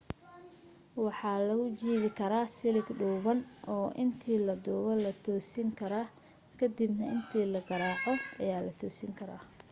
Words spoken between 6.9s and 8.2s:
na inta la garaaco